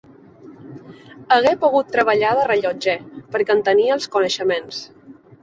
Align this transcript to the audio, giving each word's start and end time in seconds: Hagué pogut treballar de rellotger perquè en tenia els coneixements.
Hagué 1.35 1.51
pogut 1.63 1.91
treballar 1.97 2.31
de 2.39 2.47
rellotger 2.53 2.97
perquè 3.37 3.57
en 3.59 3.63
tenia 3.69 3.95
els 3.99 4.11
coneixements. 4.19 4.83